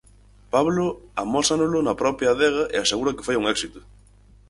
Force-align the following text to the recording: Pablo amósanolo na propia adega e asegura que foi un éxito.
Pablo 0.53 0.85
amósanolo 1.23 1.77
na 1.83 1.93
propia 2.01 2.29
adega 2.31 2.63
e 2.75 2.77
asegura 2.79 3.15
que 3.15 3.25
foi 3.27 3.35
un 3.37 3.45
éxito. 3.53 3.79